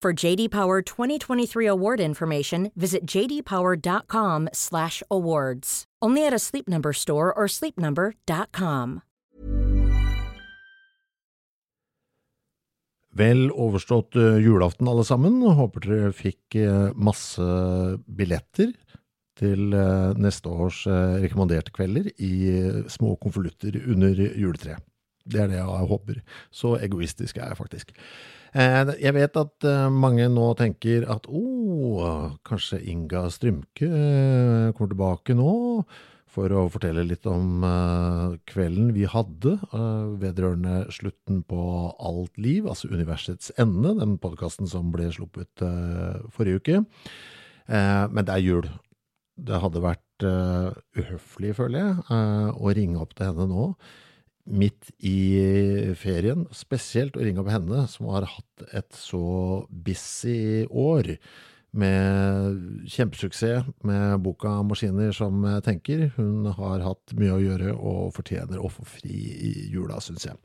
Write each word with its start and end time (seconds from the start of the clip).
For 0.00 0.26
JD 0.26 0.50
Power 0.50 0.80
2023 0.80 1.66
award 1.66 2.00
information, 2.00 2.70
visit 2.76 3.04
jdpower.com/awards. 3.04 5.84
Only 6.00 6.24
at 6.24 6.32
a 6.32 6.38
Sleep 6.38 6.68
Number 6.68 6.92
store 6.92 7.34
or 7.34 7.48
sleepnumber.com. 7.48 9.02
Vel 13.18 13.48
overstått 13.50 14.14
eh, 14.14 14.38
julaften, 14.44 14.88
alle 14.88 15.02
sammen. 15.06 15.40
Håper 15.42 15.88
dere 15.88 16.12
fikk 16.14 16.54
eh, 16.60 16.90
masse 16.94 17.42
billetter 18.06 18.70
til 19.38 19.74
eh, 19.74 20.14
neste 20.18 20.50
års 20.50 20.84
rekommanderte 20.86 21.74
kvelder 21.74 22.10
i 22.22 22.32
små 22.90 23.16
konvolutter 23.18 23.80
under 23.88 24.14
juletreet. 24.14 24.84
Det 25.28 25.44
er 25.44 25.52
det 25.52 25.60
jeg 25.60 25.88
håper. 25.92 26.20
Så 26.50 26.76
egoistisk 26.80 27.38
er 27.38 27.52
jeg 27.52 27.60
faktisk. 27.60 27.94
Eh, 28.56 28.94
Jeg 29.00 29.14
vet 29.14 29.36
at 29.36 29.64
eh, 29.68 29.88
mange 29.92 30.28
nå 30.32 30.52
tenker 30.56 31.04
at 31.10 31.26
å, 31.28 31.42
kanskje 32.48 32.80
Inga 32.88 33.26
Strymke 33.32 33.88
eh, 33.88 34.70
kommer 34.72 34.94
tilbake 34.94 35.36
nå 35.36 35.52
for 36.28 36.52
å 36.52 36.66
fortelle 36.70 37.02
litt 37.08 37.24
om 37.26 37.64
kvelden 38.46 38.90
vi 38.94 39.06
hadde 39.08 39.54
vedrørende 40.20 40.84
slutten 40.92 41.40
på 41.48 41.62
alt 42.04 42.36
liv, 42.38 42.68
altså 42.68 42.90
Universets 42.92 43.48
ende, 43.58 43.94
den 43.96 44.18
podkasten 44.20 44.68
som 44.68 44.92
ble 44.92 45.08
sluppet 45.10 45.64
forrige 46.36 46.60
uke. 46.60 46.82
Men 47.72 48.28
det 48.28 48.36
er 48.36 48.44
jul. 48.44 48.68
Det 49.40 49.62
hadde 49.64 49.82
vært 49.82 50.28
uhøflig, 51.00 51.56
føler 51.58 51.80
jeg, 51.80 52.20
å 52.60 52.76
ringe 52.76 53.02
opp 53.02 53.16
til 53.16 53.32
henne 53.32 53.48
nå 53.48 53.70
midt 54.48 54.90
i 55.04 55.92
ferien, 56.00 56.46
spesielt 56.56 57.18
å 57.18 57.24
ringe 57.24 57.42
opp 57.42 57.52
henne, 57.52 57.84
som 57.92 58.08
har 58.14 58.28
hatt 58.30 58.66
et 58.72 58.90
så 58.96 59.66
busy 59.68 60.64
år, 60.68 61.16
med 61.78 62.88
kjempesuksess 62.88 63.66
med 63.84 64.22
boka 64.24 64.62
'Maskiner 64.64 65.12
som 65.12 65.44
tenker'. 65.60 66.10
Hun 66.16 66.46
har 66.56 66.80
hatt 66.80 67.12
mye 67.12 67.34
å 67.36 67.42
gjøre 67.44 67.74
og 67.76 68.14
fortjener 68.16 68.56
å 68.56 68.70
få 68.72 68.86
fri 68.88 69.12
i 69.12 69.52
jula, 69.68 70.00
syns 70.00 70.24
jeg. 70.24 70.36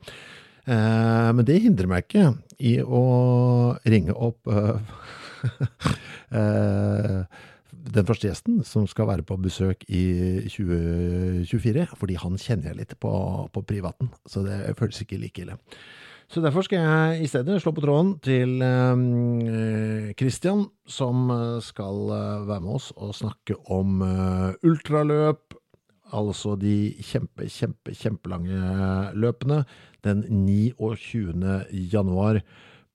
Eh, 0.64 1.30
men 1.36 1.44
det 1.44 1.60
hindrer 1.60 1.88
meg 1.90 2.06
ikke 2.06 2.30
i 2.64 2.78
å 2.80 3.76
ringe 3.84 4.14
opp 4.16 4.48
eh, 4.54 4.78
eh, 6.40 7.18
den 7.92 8.06
første 8.08 8.30
gjesten 8.30 8.62
som 8.64 8.86
skal 8.88 9.08
være 9.10 9.26
på 9.26 9.36
besøk 9.42 9.84
i 9.92 10.04
2024, 10.48 11.86
fordi 12.00 12.16
han 12.20 12.40
kjenner 12.40 12.70
jeg 12.70 12.80
litt 12.80 12.96
på, 13.02 13.12
på 13.52 13.64
privaten, 13.68 14.10
så 14.26 14.44
det 14.46 14.76
føles 14.78 15.02
ikke 15.04 15.20
like 15.20 15.44
ille. 15.44 15.58
Så 16.32 16.40
derfor 16.40 16.64
skal 16.64 16.80
jeg 16.80 17.26
i 17.26 17.28
stedet 17.28 17.60
slå 17.60 17.74
på 17.76 17.84
tråden 17.84 18.14
til 18.24 18.56
eh, 18.64 20.14
Christian, 20.16 20.64
som 20.88 21.28
eh, 21.30 21.60
skal 21.62 22.08
eh, 22.16 22.46
være 22.48 22.64
med 22.64 22.78
oss 22.78 22.88
og 22.96 23.12
snakke 23.14 23.58
om 23.70 24.00
eh, 24.06 24.56
ultraløp, 24.64 25.54
altså 26.16 26.56
de 26.56 26.94
kjempe, 27.04 27.50
kjempe, 27.52 27.92
kjempelange 27.92 29.12
løpene, 29.20 29.64
den 30.04 30.24
29. 30.46 31.34
januar 31.92 32.40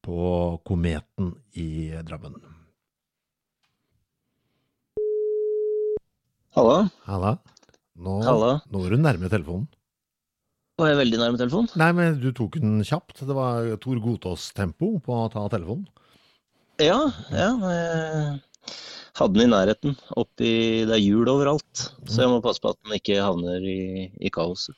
på 0.06 0.22
Kometen 0.66 1.36
i 1.54 1.92
Drammen. 2.08 2.59
Halla. 6.60 6.90
Halla. 7.08 7.38
Nå, 8.04 8.14
Halla. 8.26 8.56
nå 8.68 8.82
er 8.84 8.92
du 8.92 9.00
nærme 9.00 9.30
telefonen. 9.32 9.68
Var 10.80 10.90
jeg 10.92 10.98
veldig 11.00 11.20
nærme 11.22 11.40
telefonen? 11.40 11.72
Nei, 11.80 11.90
men 11.96 12.18
du 12.20 12.30
tok 12.36 12.58
den 12.60 12.82
kjapt. 12.88 13.22
Det 13.28 13.36
var 13.36 13.68
Tor 13.84 14.00
Gotaas-tempo 14.04 14.90
på 15.04 15.16
å 15.16 15.30
ta 15.32 15.46
telefonen. 15.52 15.88
Ja, 16.84 17.00
ja. 17.32 17.50
Jeg 17.64 18.40
hadde 19.20 19.36
den 19.36 19.46
i 19.46 19.50
nærheten. 19.52 19.96
Oppi 20.20 20.52
Det 20.88 20.96
er 20.98 21.04
hjul 21.04 21.32
overalt. 21.32 21.86
Så 22.08 22.26
jeg 22.26 22.32
må 22.32 22.44
passe 22.44 22.64
på 22.64 22.72
at 22.74 22.80
den 22.84 22.96
ikke 23.00 23.24
havner 23.24 23.64
i, 23.64 24.08
i 24.20 24.32
kaoset. 24.32 24.76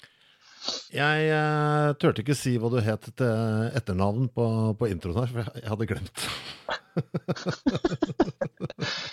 Jeg 0.93 1.33
uh, 1.33 1.97
turte 1.97 2.21
ikke 2.21 2.37
si 2.37 2.53
hva 2.61 2.69
du 2.69 2.77
het 2.85 3.09
til 3.17 3.73
etternavn 3.73 4.29
på, 4.33 4.45
på 4.77 4.89
introen 4.93 5.17
her, 5.23 5.33
for 5.33 5.41
jeg 5.57 5.69
hadde 5.73 5.89
glemt. 5.89 6.17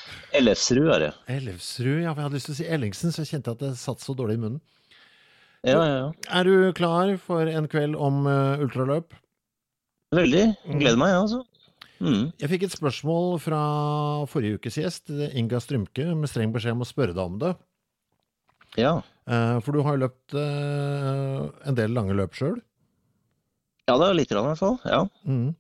Ellefsrud 0.36 0.88
er 0.92 1.00
det. 1.06 1.12
Ellefsrud, 1.32 2.02
ja, 2.04 2.12
for 2.12 2.20
jeg 2.20 2.26
hadde 2.28 2.36
lyst 2.36 2.48
til 2.50 2.54
å 2.56 2.58
si 2.58 2.66
Ellingsen, 2.68 3.12
så 3.14 3.22
jeg 3.24 3.30
kjente 3.32 3.54
at 3.54 3.62
det 3.62 3.70
satt 3.80 4.02
så 4.04 4.14
dårlig 4.18 4.36
i 4.36 4.42
munnen. 4.42 4.60
Ja, 5.66 5.78
ja, 5.82 5.94
ja. 5.94 6.08
Er 6.38 6.46
du 6.46 6.72
klar 6.76 7.10
for 7.22 7.48
en 7.50 7.66
kveld 7.70 7.96
om 7.98 8.26
uh, 8.28 8.60
ultraløp? 8.62 9.16
Veldig. 10.14 10.44
Gleder 10.78 11.00
meg, 11.00 11.10
jeg, 11.14 11.22
altså. 11.24 11.40
Mm. 11.98 12.28
Jeg 12.38 12.50
fikk 12.52 12.66
et 12.68 12.76
spørsmål 12.76 13.40
fra 13.42 13.60
forrige 14.30 14.60
ukes 14.60 14.76
gjest, 14.78 15.10
Inga 15.34 15.58
Strymke, 15.64 16.04
med 16.14 16.30
streng 16.30 16.52
beskjed 16.54 16.76
om 16.76 16.84
å 16.84 16.88
spørre 16.88 17.16
deg 17.16 17.24
om 17.24 17.40
det. 17.42 17.54
Ja. 18.78 18.92
Eh, 19.26 19.56
For 19.64 19.74
du 19.74 19.82
har 19.82 19.96
jo 19.96 20.04
løpt 20.04 20.36
eh, 20.38 21.40
en 21.66 21.78
del 21.78 21.96
lange 21.96 22.14
løp 22.14 22.36
sjøl. 22.38 22.60
ja, 23.88 23.96
det 23.98 24.06
er 24.12 24.14
litt 24.20 24.30
grann, 24.30 24.46
i 24.46 24.52
hvert 24.52 24.62
fall. 24.62 24.78
Ja. 24.86 25.02
Mm. 25.26 25.56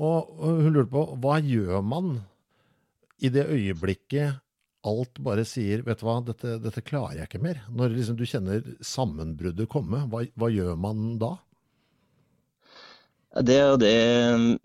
Og 0.00 0.30
og 0.38 0.62
hun 0.62 0.76
lurte 0.76 0.92
på 0.94 1.02
hva 1.24 1.40
gjør 1.42 1.82
man 1.84 2.20
i 3.20 3.30
det 3.32 3.46
øyeblikket 3.48 4.40
alt 4.88 5.20
bare 5.20 5.44
sier 5.44 5.82
vet 5.84 6.00
du 6.00 6.06
hva, 6.06 6.18
dette, 6.24 6.56
dette 6.62 6.82
klarer 6.84 7.20
jeg 7.20 7.28
ikke 7.28 7.42
mer. 7.44 7.60
Når 7.76 7.94
liksom 7.96 8.16
du 8.16 8.24
kjenner 8.28 8.64
sammenbruddet 8.84 9.68
komme, 9.72 10.06
hva, 10.08 10.24
hva 10.40 10.50
gjør 10.52 10.78
man 10.80 11.18
da? 11.20 11.34
Det 13.46 13.56
er 13.60 13.68
jo 13.70 13.78
det 13.78 13.96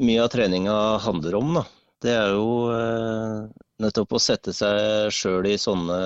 mye 0.01 0.23
av 0.23 0.31
treninga 0.33 0.77
handler 1.03 1.35
om, 1.38 1.51
da. 1.59 1.65
Det 2.01 2.13
er 2.15 2.31
jo 2.33 2.47
eh, 2.73 3.44
nettopp 3.81 4.15
å 4.15 4.21
sette 4.21 4.53
seg 4.55 5.11
sjøl 5.13 5.45
i 5.49 5.57
sånne, 5.59 5.99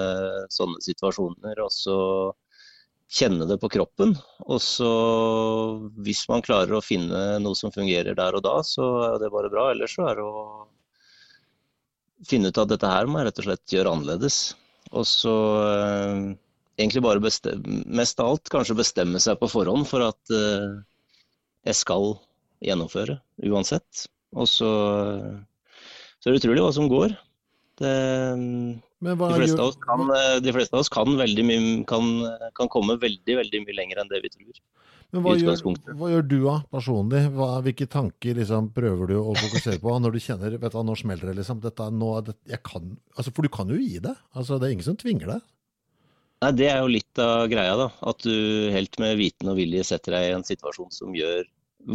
sånne 0.52 0.82
situasjoner, 0.84 1.62
og 1.64 1.72
så 1.74 2.00
kjenne 3.10 3.48
det 3.50 3.58
på 3.62 3.72
kroppen. 3.74 4.14
Og 4.46 4.60
så, 4.64 4.90
hvis 6.04 6.26
man 6.30 6.44
klarer 6.46 6.78
å 6.78 6.84
finne 6.84 7.40
noe 7.44 7.58
som 7.58 7.74
fungerer 7.74 8.18
der 8.18 8.38
og 8.38 8.44
da, 8.46 8.60
så 8.66 8.90
er 9.08 9.18
det 9.24 9.32
bare 9.34 9.52
bra. 9.54 9.70
Ellers 9.74 9.96
så 9.96 10.10
er 10.10 10.20
det 10.20 10.28
å 10.28 10.68
finne 12.28 12.52
ut 12.52 12.60
at 12.62 12.72
dette 12.72 12.90
her 12.90 13.08
må 13.08 13.20
jeg 13.20 13.30
rett 13.30 13.42
og 13.42 13.48
slett 13.48 13.74
gjøre 13.76 13.94
annerledes. 13.96 14.40
Og 14.96 15.06
så 15.08 15.36
eh, 15.70 16.24
egentlig 16.82 17.04
bare 17.06 17.24
bestemme, 17.24 17.82
mest 18.00 18.20
av 18.22 18.34
alt 18.34 18.52
kanskje 18.52 18.78
bestemme 18.80 19.22
seg 19.22 19.40
på 19.40 19.52
forhånd 19.52 19.88
for 19.90 20.08
at 20.08 20.34
eh, 20.34 20.80
jeg 21.70 21.80
skal 21.80 22.16
gjennomføre 22.66 23.20
uansett. 23.48 24.08
Og 24.36 24.50
så, 24.50 24.70
så 26.20 26.30
er 26.30 26.36
det 26.36 26.42
utrolig 26.42 26.64
hva 26.66 26.74
som 26.76 26.90
går. 26.92 27.16
Det, 27.80 27.94
de, 29.00 29.16
fleste 29.16 29.70
kan, 29.86 30.10
eh, 30.16 30.36
de 30.44 30.54
fleste 30.56 30.76
av 30.76 30.84
oss 30.84 30.92
kan, 30.92 31.10
veldig 31.20 31.46
mye, 31.48 31.72
kan, 31.90 32.10
kan 32.58 32.72
komme 32.72 32.98
veldig 33.00 33.38
veldig 33.40 33.64
mye 33.64 33.78
lenger 33.78 34.02
enn 34.02 34.12
det 34.12 34.24
vi 34.26 34.32
tror. 34.34 34.60
Men 35.10 35.24
hva 35.26 35.34
gjør, 35.40 35.78
hva 35.98 36.08
gjør 36.12 36.26
du 36.30 36.36
da, 36.44 36.56
personlig? 36.70 37.24
Hva, 37.34 37.48
hvilke 37.66 37.88
tanker 37.90 38.38
liksom, 38.38 38.68
prøver 38.76 39.10
du 39.10 39.16
å 39.18 39.32
fokusere 39.34 39.82
på 39.82 39.96
når 40.04 40.14
du 40.14 40.20
kjenner 40.22 40.58
vet 40.62 40.76
du, 40.76 40.82
nå 40.86 40.98
smeller 41.00 41.32
det? 41.32 41.40
liksom, 41.40 41.64
dette, 41.64 41.88
nå, 41.90 42.12
det, 42.28 42.36
jeg 42.52 42.62
kan, 42.68 42.92
altså, 43.16 43.34
For 43.34 43.48
du 43.48 43.50
kan 43.56 43.72
jo 43.74 43.80
gi 43.80 43.98
det. 44.04 44.14
Altså, 44.38 44.60
det 44.60 44.68
er 44.68 44.76
ingen 44.76 44.86
som 44.92 45.00
tvinger 45.00 45.34
deg. 45.34 45.48
Nei, 46.44 46.52
Det 46.56 46.70
er 46.70 46.78
jo 46.84 46.92
litt 46.94 47.24
av 47.24 47.48
greia, 47.52 47.74
da. 47.80 47.90
At 48.12 48.22
du 48.22 48.70
helt 48.76 49.02
med 49.02 49.18
viten 49.20 49.50
og 49.50 49.58
vilje 49.58 49.88
setter 49.90 50.16
deg 50.16 50.28
i 50.28 50.36
en 50.38 50.46
situasjon 50.46 50.94
som 50.94 51.18
gjør 51.18 51.48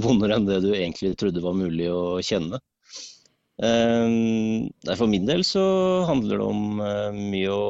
vondere 0.05 0.41
enn 0.41 0.49
det 0.49 0.59
du 0.65 0.73
egentlig 0.75 1.15
trodde 1.21 1.45
var 1.45 1.55
mulig 1.57 1.87
å 1.93 2.19
kjenne. 2.25 2.59
Nei, 3.63 4.97
For 4.99 5.07
min 5.07 5.29
del 5.29 5.45
så 5.47 5.63
handler 6.09 6.41
det 6.41 6.47
om 6.49 6.81
mye 7.15 7.53
å 7.55 7.67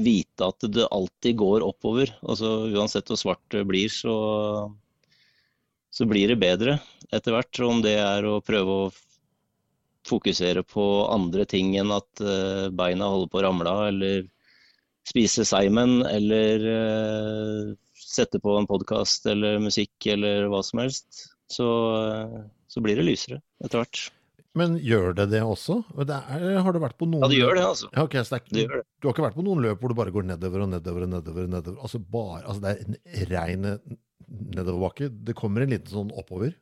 vite 0.00 0.46
at 0.46 0.64
det 0.72 0.86
alltid 0.88 1.36
går 1.36 1.64
oppover. 1.66 2.12
Altså 2.22 2.70
Uansett 2.72 3.10
hvor 3.10 3.20
svart 3.20 3.42
det 3.52 3.66
blir, 3.68 3.92
så, 3.92 4.14
så 5.92 6.08
blir 6.08 6.32
det 6.32 6.40
bedre 6.40 6.78
etter 7.12 7.36
hvert. 7.36 7.60
Om 7.60 7.82
det 7.84 7.98
er 8.00 8.24
å 8.24 8.40
prøve 8.44 8.76
å 8.86 8.90
fokusere 10.08 10.64
på 10.64 10.86
andre 11.12 11.44
ting 11.44 11.74
enn 11.78 11.92
at 11.92 12.24
beina 12.72 13.10
holder 13.12 13.30
på 13.30 13.40
å 13.40 13.44
ramle 13.44 13.74
av, 13.74 13.82
eller 13.90 14.24
spise 15.10 15.44
seimen, 15.44 16.00
eller 16.08 16.64
sette 18.00 18.40
på 18.42 18.56
en 18.58 18.68
podkast 18.70 19.26
eller 19.30 19.60
musikk 19.62 20.08
eller 20.14 20.48
hva 20.50 20.62
som 20.66 20.82
helst, 20.82 21.26
så, 21.50 21.68
så 22.70 22.82
blir 22.84 22.98
det 22.98 23.06
lysere 23.06 23.40
etter 23.64 23.82
hvert. 23.82 24.08
Men 24.58 24.74
gjør 24.82 25.12
det 25.14 25.28
det 25.30 25.40
også? 25.46 25.76
Det 26.08 26.16
er, 26.16 26.46
har 26.58 26.74
du 26.74 26.80
vært 26.82 26.96
på 26.98 27.06
noen 27.06 27.22
Ja, 27.22 27.30
det 27.30 27.38
gjør 27.38 27.54
det, 27.54 27.66
altså. 27.68 27.90
Ja, 27.94 28.02
okay, 28.02 28.24
det 28.26 28.34
er, 28.34 28.46
det 28.50 28.64
gjør. 28.64 28.80
Du 28.98 29.06
har 29.06 29.14
ikke 29.14 29.26
vært 29.28 29.36
på 29.38 29.44
noen 29.46 29.62
løp 29.62 29.82
hvor 29.82 29.92
du 29.92 29.98
bare 30.00 30.14
går 30.14 30.26
nedover 30.26 30.64
og 30.64 30.72
nedover 30.72 31.06
og 31.06 31.12
nedover? 31.12 31.46
og 31.46 31.52
nedover. 31.54 31.76
Altså, 31.86 32.00
bare, 32.02 32.40
altså 32.42 32.64
Det 32.64 32.72
er 32.72 32.80
en 32.88 33.30
rein 33.30 33.68
nedoverbakke. 34.58 35.10
Det 35.28 35.36
kommer 35.38 35.62
en 35.62 35.72
liten 35.74 35.92
sånn 35.92 36.10
oppover? 36.18 36.56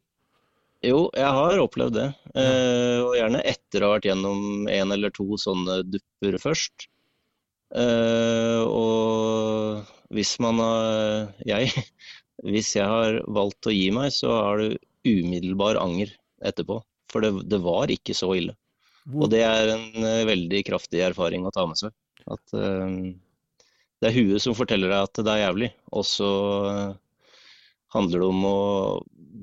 Jo, 0.85 1.09
jeg 1.17 1.33
har 1.39 1.63
opplevd 1.63 1.97
det. 1.97 2.07
Ja. 2.35 2.45
Eh, 2.45 2.99
og 3.07 3.17
gjerne 3.19 3.41
etter 3.51 3.83
å 3.83 3.89
ha 3.89 3.97
vært 3.97 4.11
gjennom 4.11 4.69
en 4.71 4.95
eller 4.95 5.15
to 5.17 5.41
sånne 5.41 5.81
dupper 5.89 6.39
først. 6.45 6.87
Eh, 7.77 8.63
og 8.65 9.89
hvis 10.15 10.39
man 10.41 10.61
har 10.63 11.35
Jeg 11.45 11.73
hvis 12.49 12.71
jeg 12.77 12.87
har 12.87 13.19
valgt 13.27 13.67
å 13.67 13.75
gi 13.75 13.89
meg, 13.95 14.13
så 14.15 14.31
har 14.31 14.63
du 14.63 14.77
umiddelbar 15.09 15.81
anger 15.81 16.13
etterpå. 16.45 16.79
For 17.13 17.25
det, 17.25 17.33
det 17.49 17.61
var 17.65 17.93
ikke 17.93 18.17
så 18.17 18.31
ille. 18.37 18.55
Hvor... 19.09 19.25
Og 19.25 19.33
det 19.33 19.43
er 19.47 19.73
en 19.73 19.87
uh, 20.05 20.29
veldig 20.29 20.63
kraftig 20.69 21.03
erfaring 21.07 21.47
å 21.49 21.53
ta 21.55 21.65
med 21.69 21.81
seg. 21.81 21.95
At 22.29 22.57
uh, 22.57 22.89
det 23.99 24.11
er 24.11 24.19
huet 24.19 24.45
som 24.45 24.57
forteller 24.57 24.93
deg 24.93 25.07
at 25.07 25.23
det 25.25 25.33
er 25.33 25.45
jævlig, 25.47 25.71
og 25.97 26.05
så 26.07 26.33
uh, 26.69 26.99
handler 27.95 28.23
det 28.23 28.29
om 28.29 28.45
å 28.47 28.59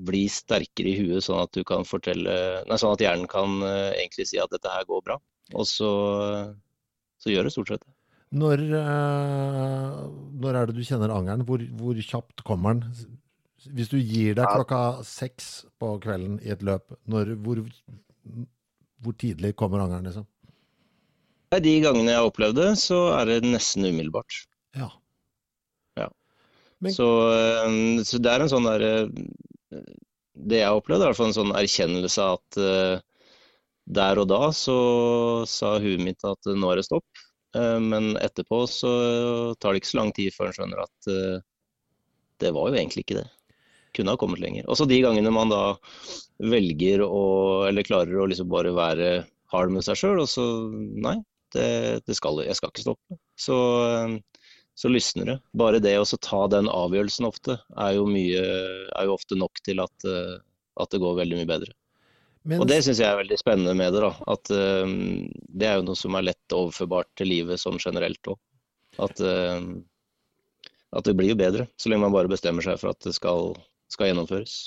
bli 0.06 0.25
sterkere 0.29 0.91
i 0.91 1.00
huet, 1.00 1.25
sånn 1.25 1.41
at 1.41 1.56
du 1.56 1.63
kan 1.65 1.88
fortelle 1.88 2.35
Nei, 2.69 2.77
sånn 2.77 2.94
at 2.94 3.01
hjernen 3.01 3.29
kan 3.31 3.57
egentlig 3.65 4.27
si 4.29 4.38
at 4.41 4.51
dette 4.53 4.69
her 4.69 4.85
går 4.85 5.01
bra. 5.07 5.15
Og 5.56 5.65
så, 5.69 5.89
så 7.21 7.31
gjør 7.31 7.47
det 7.47 7.53
stort 7.56 7.71
sett 7.71 7.85
det. 7.85 7.94
Når, 8.35 8.62
når, 10.44 10.57
er 10.59 10.67
det 10.67 10.75
du 10.75 10.83
kjenner 10.85 11.13
angeren? 11.15 11.45
Hvor, 11.47 11.63
hvor 11.79 12.01
kjapt 12.03 12.44
kommer 12.45 12.75
den? 12.75 13.15
Hvis 13.73 13.89
du 13.89 13.97
gir 13.97 14.35
deg 14.38 14.45
klokka 14.51 15.01
seks 15.07 15.65
på 15.81 15.95
kvelden 16.03 16.38
i 16.45 16.51
et 16.53 16.63
løp, 16.65 16.94
når, 17.09 17.33
hvor, 17.41 17.62
hvor, 19.03 19.15
tidlig 19.21 19.56
kommer 19.57 19.85
angeren, 19.85 20.06
liksom? 20.09 20.27
De 21.56 21.73
gangene 21.79 22.12
jeg 22.12 22.19
har 22.19 22.27
opplevd 22.27 22.57
det, 22.59 22.71
så 22.81 23.00
er 23.15 23.29
det 23.29 23.47
nesten 23.47 23.88
umiddelbart. 23.88 24.41
Ja. 24.75 24.89
ja. 25.97 26.09
Men... 26.83 26.94
Så, 26.94 27.07
eh, 27.31 27.77
så, 28.03 28.19
det 28.19 28.33
er 28.33 28.44
en 28.44 28.51
sånn 28.51 28.67
derre 28.67 28.91
eh, 29.06 29.94
Det 30.35 30.59
jeg 30.59 30.67
har 30.67 30.81
opplevd, 30.81 31.00
er 31.00 31.07
i 31.07 31.13
hvert 31.13 31.21
fall 31.21 31.31
en 31.31 31.38
sånn 31.38 31.56
erkjennelse 31.56 32.25
av 32.25 32.41
at 32.41 32.59
uh, 32.59 33.31
der 33.95 34.19
og 34.19 34.27
da 34.33 34.50
så 34.57 34.77
sa 35.47 35.77
huet 35.79 36.03
mitt 36.03 36.27
at 36.27 36.51
nå 36.51 36.73
er 36.73 36.81
det 36.81 36.88
stopp. 36.89 37.23
Men 37.56 38.17
etterpå 38.19 38.65
så 38.67 38.89
tar 39.63 39.71
det 39.71 39.79
ikke 39.79 39.91
så 39.94 40.00
lang 40.01 40.09
tid 40.17 40.33
før 40.35 40.50
en 40.50 40.56
skjønner 40.57 40.81
at 40.81 41.07
det 42.44 42.50
var 42.51 42.67
jo 42.67 42.75
egentlig 42.75 43.06
ikke 43.06 43.21
det 43.21 43.29
kunne 43.95 44.13
ha 44.13 44.19
kommet 44.19 44.44
lenger. 44.44 44.68
Også 44.71 44.88
de 44.89 45.00
gangene 45.03 45.33
man 45.33 45.53
da 45.53 45.63
velger 46.44 47.03
å, 47.06 47.24
eller 47.69 47.88
klarer 47.88 48.19
å 48.19 48.27
liksom 48.30 48.51
bare 48.51 48.74
være 48.75 49.09
hard 49.53 49.71
med 49.71 49.86
seg 49.88 50.00
sjøl, 50.00 50.21
og 50.24 50.30
så 50.30 50.45
nei, 50.71 51.18
det, 51.56 52.01
det, 52.07 52.18
skal, 52.18 52.42
jeg 52.45 52.57
skal 52.57 52.71
ikke 52.71 52.86
stoppe. 52.86 53.18
Så, 53.39 53.57
så 54.75 54.92
lysner 54.92 55.31
det. 55.31 55.38
Bare 55.57 55.81
det 55.83 55.95
å 56.00 56.06
ta 56.19 56.45
den 56.51 56.69
avgjørelsen 56.71 57.27
ofte 57.30 57.57
er 57.80 57.95
jo, 57.97 58.06
mye, 58.09 58.44
er 58.92 59.07
jo 59.07 59.15
ofte 59.15 59.39
nok 59.39 59.62
til 59.65 59.83
at, 59.83 59.95
at, 60.06 60.91
det 60.91 61.01
går 61.03 61.19
veldig 61.21 61.41
mye 61.41 61.51
bedre. 61.56 61.75
Men... 62.45 62.62
Og 62.62 62.69
det 62.69 62.83
syns 62.86 63.01
jeg 63.01 63.09
er 63.09 63.18
veldig 63.18 63.39
spennende 63.41 63.74
med 63.77 63.95
det. 63.95 64.03
da, 64.03 64.12
At 64.36 64.51
um, 64.53 65.25
det 65.50 65.69
er 65.69 65.80
jo 65.80 65.88
noe 65.88 65.98
som 65.98 66.18
er 66.18 66.27
lett 66.27 66.53
overførbart 66.53 67.09
til 67.18 67.31
livet 67.31 67.62
sånn 67.62 67.80
generelt 67.81 68.30
òg. 68.30 68.38
At, 69.01 69.19
um, 69.19 69.80
at 70.95 71.07
det 71.07 71.15
blir 71.18 71.33
jo 71.33 71.39
bedre, 71.39 71.65
så 71.80 71.89
lenge 71.89 72.06
man 72.06 72.13
bare 72.13 72.31
bestemmer 72.31 72.63
seg 72.63 72.77
for 72.80 72.94
at 72.94 73.01
det 73.03 73.15
skal, 73.18 73.56
skal 73.91 74.11
gjennomføres. 74.11 74.65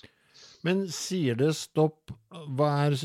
Men 0.67 0.81
sier 0.91 1.37
det 1.39 1.53
stopp, 1.55 2.11
hva 2.59 2.69
er 2.83 2.97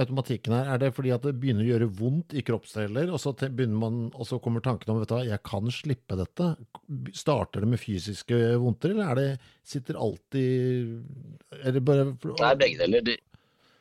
automatikken 0.00 0.54
her? 0.56 0.70
Er 0.72 0.80
det 0.80 0.94
fordi 0.96 1.12
at 1.12 1.26
det 1.26 1.34
begynner 1.36 1.66
å 1.66 1.68
gjøre 1.68 1.88
vondt 1.98 2.32
i 2.36 2.44
kroppsdeler, 2.46 3.12
og 3.12 3.20
så, 3.20 3.34
man, 3.76 4.06
og 4.16 4.28
så 4.28 4.38
kommer 4.42 4.64
tanken 4.64 4.94
om 4.94 5.02
vet 5.02 5.12
du, 5.12 5.18
jeg 5.28 5.42
kan 5.44 5.68
slippe 5.72 6.16
dette? 6.16 6.54
Starter 7.16 7.64
det 7.64 7.70
med 7.74 7.82
fysiske 7.82 8.40
vondter, 8.62 8.94
eller 8.94 9.12
er 9.12 9.20
det, 9.20 9.28
sitter 9.66 10.00
alltid 10.00 10.96
Eller 11.62 11.84
bare 11.84 12.08
Nei, 12.14 12.54
begge 12.62 12.80
deler. 12.80 13.04
Det, 13.04 13.18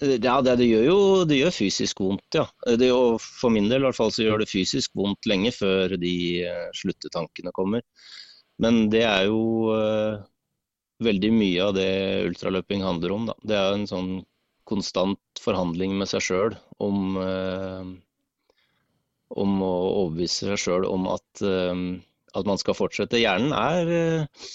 ja, 0.04 0.42
det, 0.44 0.58
det, 0.60 0.68
gjør 0.68 0.86
jo 0.90 1.00
det 1.30 1.40
gjør 1.40 1.56
fysisk 1.56 2.04
vondt, 2.04 2.28
ja. 2.36 2.44
Det, 2.68 2.92
for 3.24 3.54
min 3.54 3.72
del 3.72 3.86
i 3.86 3.88
hvert 3.88 4.00
fall 4.02 4.12
så 4.12 4.26
gjør 4.26 4.44
det 4.44 4.52
fysisk 4.52 4.92
vondt 5.00 5.30
lenge 5.32 5.56
før 5.56 5.96
de 6.02 6.16
uh, 6.44 6.68
sluttetankene 6.76 7.56
kommer. 7.56 7.86
Men 8.60 8.90
det 8.92 9.06
er 9.08 9.30
jo 9.30 9.72
uh, 9.72 10.20
veldig 11.04 11.32
mye 11.36 11.64
av 11.64 11.76
det 11.76 11.92
ultraløping 12.30 12.84
handler 12.86 13.14
om. 13.16 13.30
Da. 13.30 13.36
Det 13.44 13.60
er 13.60 13.76
en 13.76 13.88
sånn 13.90 14.12
konstant 14.70 15.42
forhandling 15.42 15.96
med 16.00 16.10
seg 16.10 16.24
sjøl 16.26 16.58
om, 16.82 17.18
eh, 17.22 17.90
om 19.36 19.56
å 19.62 19.74
overbevise 20.04 20.52
seg 20.52 20.62
sjøl 20.62 20.88
om 20.90 21.10
at, 21.14 21.42
eh, 21.42 21.74
at, 22.34 22.46
man 22.46 22.62
skal 22.62 22.78
fortsette. 22.78 23.22
Hjernen 23.22 23.54
er, 23.54 23.92
eh, 23.92 24.48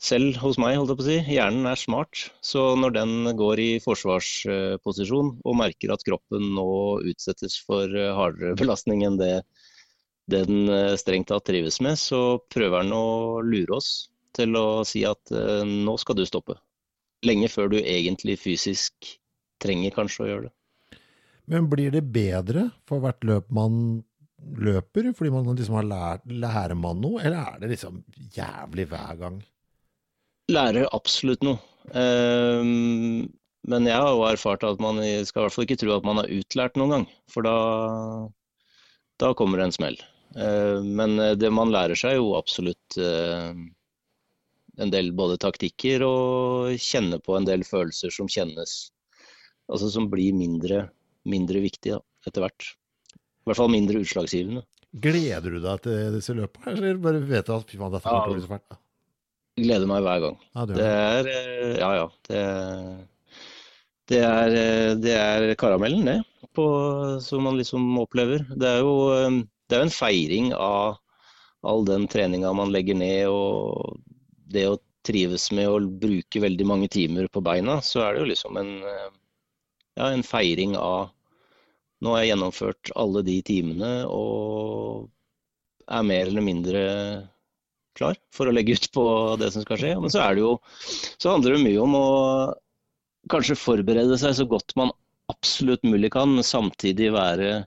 selv 0.00 0.36
hos 0.38 0.58
meg, 0.58 0.76
holdt 0.76 0.90
jeg 0.90 0.98
på 0.98 1.04
å 1.04 1.08
si, 1.10 1.34
hjernen 1.34 1.66
er 1.66 1.76
smart. 1.76 2.30
Så 2.40 2.76
når 2.78 2.92
den 2.94 3.36
går 3.36 3.58
i 3.58 3.80
forsvarsposisjon 3.82 5.40
og 5.44 5.56
merker 5.58 5.92
at 5.92 6.04
kroppen 6.06 6.54
nå 6.54 7.02
utsettes 7.02 7.58
for 7.58 7.88
hardere 7.88 8.54
belastning 8.54 9.02
enn 9.04 9.18
det 9.18 9.42
den 10.28 10.68
strengt 11.00 11.28
tatt 11.28 11.46
trives 11.48 11.80
med, 11.80 11.96
så 11.96 12.38
prøver 12.52 12.82
den 12.84 12.92
å 12.92 13.40
lure 13.42 13.78
oss 13.80 14.08
til 14.38 14.58
å 14.58 14.66
si 14.88 15.04
at 15.08 15.34
uh, 15.34 15.64
nå 15.66 15.96
skal 16.00 16.18
du 16.18 16.24
stoppe. 16.28 16.58
Lenge 17.26 17.50
før 17.50 17.72
du 17.72 17.80
egentlig 17.80 18.38
fysisk 18.40 19.16
trenger 19.62 19.94
kanskje 19.94 20.24
å 20.24 20.30
gjøre 20.30 20.46
det. 20.48 20.54
Men 21.48 21.68
blir 21.72 21.92
det 21.94 22.04
bedre 22.12 22.68
for 22.88 23.02
hvert 23.02 23.24
løp 23.26 23.48
man 23.54 24.02
løper, 24.38 25.10
fordi 25.16 25.32
man 25.32 25.48
liksom 25.56 25.78
har 25.80 25.88
lært, 25.88 26.26
lærer 26.28 26.76
man 26.78 27.00
noe, 27.02 27.22
eller 27.24 27.54
er 27.54 27.62
det 27.62 27.72
liksom 27.72 28.02
jævlig 28.36 28.86
hver 28.90 29.16
gang? 29.20 29.38
Lærer 30.52 30.88
absolutt 30.96 31.42
noe. 31.44 31.58
Um, 31.88 33.24
men 33.68 33.88
jeg 33.88 33.96
har 33.96 34.12
jo 34.12 34.26
erfart 34.28 34.64
at 34.68 34.80
man 34.80 35.00
skal 35.26 35.42
i 35.42 35.46
hvert 35.46 35.56
fall 35.56 35.66
ikke 35.66 35.78
tro 35.80 35.96
at 35.96 36.06
man 36.06 36.20
har 36.20 36.30
utlært 36.32 36.78
noen 36.78 36.94
gang, 36.94 37.08
for 37.32 37.48
da, 37.48 37.56
da 39.20 39.32
kommer 39.36 39.60
det 39.60 39.68
en 39.68 39.76
smell. 39.78 39.98
Uh, 40.36 40.84
men 40.84 41.16
det 41.40 41.50
man 41.52 41.72
lærer 41.72 41.98
seg 41.98 42.18
jo 42.20 42.34
absolutt 42.38 43.00
uh, 43.00 43.56
en 44.78 44.92
del 44.92 45.10
både 45.16 45.38
taktikker 45.42 46.04
og 46.06 46.76
kjenne 46.82 47.18
på 47.24 47.36
en 47.38 47.48
del 47.48 47.64
følelser 47.66 48.14
som 48.14 48.30
kjennes 48.30 48.78
Altså 49.68 49.90
som 49.92 50.06
blir 50.08 50.32
mindre, 50.32 50.86
mindre 51.28 51.60
viktige 51.60 51.98
etter 52.24 52.40
hvert. 52.40 52.70
I 53.12 53.50
hvert 53.50 53.58
fall 53.58 53.68
mindre 53.68 54.00
utslagsgivende. 54.00 54.62
Gleder 55.04 55.44
du 55.44 55.58
deg 55.60 55.82
til 55.84 56.14
disse 56.14 56.32
løpene, 56.32 56.72
eller 56.72 57.02
bare 57.04 57.20
vet 57.20 57.44
du 57.44 57.52
at 57.52 57.68
fy 57.68 57.76
faen, 57.76 57.92
dette 57.92 58.08
kommer 58.08 58.24
til 58.24 58.32
å 58.32 58.38
bli 58.38 58.46
så 58.46 58.52
fælt? 58.54 58.78
Gleder 59.58 59.90
meg 59.90 60.06
hver 60.06 60.22
gang. 60.24 60.38
Ja, 60.56 60.64
det 60.70 60.86
er 60.86 61.30
eh, 61.34 61.74
Ja 61.82 61.90
ja. 61.98 62.06
Det, 62.30 62.40
det, 64.08 64.22
er, 64.24 64.56
eh, 64.62 64.94
det 65.04 65.14
er 65.18 65.52
karamellen, 65.60 66.08
det, 66.08 66.48
på, 66.56 66.66
som 67.20 67.44
man 67.44 67.60
liksom 67.60 67.84
opplever. 68.00 68.46
Det 68.56 68.72
er 68.72 68.80
jo 68.86 68.96
eh, 69.18 69.40
det 69.68 69.76
er 69.76 69.84
en 69.84 69.92
feiring 69.92 70.52
av 70.56 70.96
all 71.68 71.84
den 71.84 72.06
treninga 72.08 72.54
man 72.56 72.72
legger 72.72 72.96
ned, 72.96 73.28
og 73.28 73.98
det 74.52 74.66
å 74.68 74.78
trives 75.08 75.48
med 75.54 75.68
å 75.70 75.78
bruke 75.80 76.42
veldig 76.42 76.66
mange 76.68 76.88
timer 76.92 77.28
på 77.32 77.42
beina, 77.44 77.78
så 77.84 78.02
er 78.04 78.14
det 78.14 78.24
jo 78.24 78.30
liksom 78.32 78.58
en, 78.60 78.74
eh, 78.84 79.08
ja, 80.00 80.10
en 80.10 80.26
feiring 80.26 80.76
av 80.80 81.14
Nå 81.98 82.12
har 82.14 82.20
jeg 82.22 82.28
gjennomført 82.28 82.90
alle 82.94 83.24
de 83.26 83.32
timene 83.42 83.88
og 84.06 85.08
er 85.90 86.04
mer 86.06 86.28
eller 86.28 86.44
mindre 86.46 86.82
klar 87.98 88.14
for 88.30 88.46
å 88.46 88.52
legge 88.54 88.76
ut 88.78 88.86
på 88.94 89.04
det 89.40 89.48
som 89.50 89.64
skal 89.64 89.80
skje. 89.80 89.90
Men 89.98 90.12
så, 90.14 90.22
jo, 90.38 90.52
så 91.18 91.32
handler 91.32 91.56
det 91.56 91.64
mye 91.64 91.80
om 91.82 91.96
å 91.98 92.10
kanskje 93.34 93.58
forberede 93.58 94.14
seg 94.22 94.36
så 94.38 94.46
godt 94.46 94.76
man 94.78 94.94
absolutt 95.32 95.82
mulig 95.82 96.12
kan, 96.14 96.30
men 96.36 96.46
samtidig 96.46 97.10
være 97.16 97.64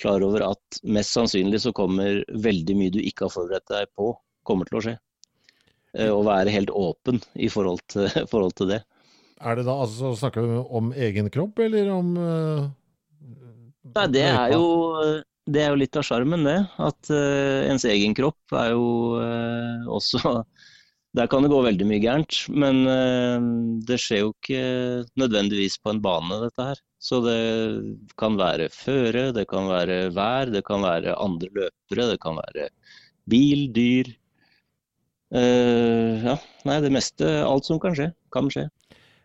klar 0.00 0.24
over 0.24 0.46
at 0.48 0.80
mest 0.96 1.12
sannsynlig 1.12 1.60
så 1.60 1.76
kommer 1.76 2.24
veldig 2.32 2.78
mye 2.80 2.96
du 2.96 3.00
ikke 3.02 3.28
har 3.28 3.36
forberedt 3.36 3.68
deg 3.68 3.92
på, 3.92 4.14
kommer 4.48 4.72
til 4.72 4.80
å 4.80 4.84
skje. 4.88 4.96
Eh, 5.98 6.10
å 6.10 6.22
være 6.22 6.52
helt 6.54 6.70
åpen 6.70 7.18
i 7.34 7.48
forhold 7.50 7.82
til, 7.90 8.06
forhold 8.32 8.54
til, 8.58 8.76
det. 8.76 8.82
Er 9.40 9.58
det 9.58 9.66
da 9.66 9.74
altså 9.82 10.12
Snakker 10.18 10.46
du 10.46 10.60
om 10.62 10.92
egen 10.94 11.30
kropp, 11.32 11.58
eller 11.64 11.88
om 11.94 12.12
uh, 12.20 12.68
Nei, 13.96 14.06
det 14.12 14.26
er 14.28 14.52
jo, 14.52 14.66
det 15.50 15.62
er 15.64 15.72
jo 15.72 15.80
litt 15.80 15.96
av 15.98 16.04
sjarmen, 16.06 16.44
det. 16.46 16.58
At 16.78 17.10
uh, 17.10 17.66
ens 17.66 17.86
egen 17.88 18.14
kropp 18.14 18.54
er 18.54 18.74
jo 18.76 18.90
uh, 19.18 19.88
også 19.90 20.20
Der 21.18 21.26
kan 21.26 21.42
det 21.42 21.48
gå 21.50 21.58
veldig 21.64 21.86
mye 21.90 21.98
gærent. 21.98 22.36
Men 22.54 22.84
det 23.82 23.96
skjer 23.98 24.20
jo 24.20 24.28
ikke 24.30 24.60
nødvendigvis 25.18 25.74
på 25.82 25.90
en 25.90 25.98
bane, 26.04 26.36
dette 26.44 26.66
her. 26.68 26.78
Så 27.02 27.18
det 27.24 27.40
kan 28.14 28.36
være 28.38 28.68
føre, 28.70 29.24
det 29.34 29.48
kan 29.50 29.66
være 29.66 29.96
vær, 30.14 30.52
det 30.54 30.62
kan 30.68 30.86
være 30.86 31.16
andre 31.18 31.50
løpere, 31.50 32.06
det 32.12 32.20
kan 32.22 32.38
være 32.38 32.68
bil, 33.26 33.66
dyr. 33.74 34.12
Ja, 35.30 36.34
nei, 36.66 36.76
det 36.82 36.90
meste, 36.90 37.26
alt 37.46 37.68
som 37.68 37.78
kan 37.82 37.94
skje, 37.94 38.08
kan 38.34 38.48
skje. 38.50 38.66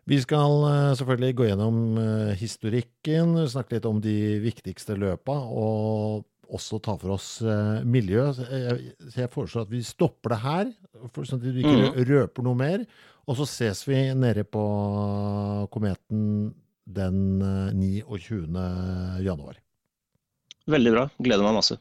Vi 0.05 0.19
skal 0.21 0.61
eh, 0.69 0.93
selvfølgelig 0.99 1.35
gå 1.37 1.47
gjennom 1.49 1.77
eh, 1.97 2.33
historikken, 2.37 3.39
snakke 3.49 3.77
litt 3.77 3.87
om 3.89 3.97
de 4.03 4.37
viktigste 4.43 4.97
løpa, 5.01 5.33
og 5.33 6.27
også 6.53 6.77
ta 6.85 6.93
for 7.01 7.15
oss 7.15 7.29
eh, 7.41 7.81
miljø. 7.89 8.27
Så 8.35 8.45
jeg 9.17 9.31
foreslår 9.33 9.65
at 9.65 9.73
vi 9.73 9.81
stopper 9.85 10.35
det 10.35 10.39
her, 10.43 10.69
sånn 11.15 11.41
at 11.41 11.47
vi 11.47 11.65
ikke 11.65 11.89
mm. 11.89 11.97
røper 12.11 12.45
noe 12.45 12.59
mer. 12.59 12.85
Og 13.25 13.39
så 13.39 13.49
ses 13.49 13.81
vi 13.89 14.03
nede 14.13 14.45
på 14.45 14.61
Kometen 15.73 16.53
den 16.85 17.41
29. 17.73 18.45
januar. 19.25 19.57
Veldig 20.69 20.93
bra. 20.93 21.07
Gleder 21.17 21.47
meg 21.47 21.57
masse. 21.57 21.79